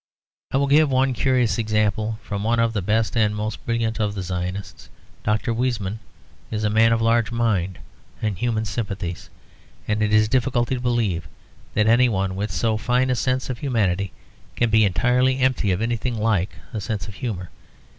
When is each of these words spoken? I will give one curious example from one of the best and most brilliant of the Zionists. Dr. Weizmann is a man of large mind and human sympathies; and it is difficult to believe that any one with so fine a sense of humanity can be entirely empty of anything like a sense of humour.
I 0.51 0.57
will 0.57 0.65
give 0.65 0.89
one 0.89 1.13
curious 1.13 1.59
example 1.59 2.17
from 2.23 2.43
one 2.43 2.59
of 2.59 2.73
the 2.73 2.81
best 2.81 3.15
and 3.15 3.35
most 3.35 3.63
brilliant 3.67 3.99
of 3.99 4.15
the 4.15 4.23
Zionists. 4.23 4.89
Dr. 5.23 5.53
Weizmann 5.53 5.99
is 6.49 6.63
a 6.63 6.71
man 6.71 6.91
of 6.91 7.03
large 7.03 7.31
mind 7.31 7.77
and 8.19 8.35
human 8.35 8.65
sympathies; 8.65 9.29
and 9.87 10.01
it 10.01 10.11
is 10.11 10.27
difficult 10.27 10.69
to 10.69 10.79
believe 10.81 11.27
that 11.75 11.85
any 11.85 12.09
one 12.09 12.35
with 12.35 12.49
so 12.49 12.77
fine 12.77 13.11
a 13.11 13.15
sense 13.15 13.47
of 13.47 13.59
humanity 13.59 14.11
can 14.55 14.71
be 14.71 14.85
entirely 14.85 15.37
empty 15.37 15.71
of 15.71 15.83
anything 15.83 16.17
like 16.17 16.55
a 16.73 16.81
sense 16.81 17.07
of 17.07 17.13
humour. 17.13 17.51